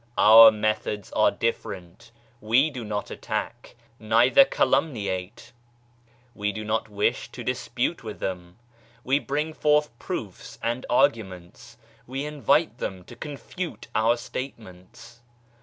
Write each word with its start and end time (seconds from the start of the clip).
Our 0.17 0.49
methods 0.49 1.11
are 1.11 1.29
different, 1.29 2.09
we 2.39 2.71
do 2.71 2.83
not 2.83 3.11
attack, 3.11 3.75
neither 3.99 4.43
calumniate; 4.45 5.51
we 6.33 6.51
do 6.51 6.65
not 6.65 6.89
wish 6.89 7.31
to 7.33 7.43
dispute 7.43 8.03
with 8.03 8.19
them; 8.19 8.57
we 9.03 9.19
bring 9.19 9.53
forth 9.53 9.91
proofs 9.99 10.57
and 10.63 10.87
arguments; 10.89 11.77
we 12.07 12.25
invite 12.25 12.79
them 12.79 13.03
to 13.03 13.15
confute 13.15 13.89
our 13.93 14.17
statements. 14.17 15.19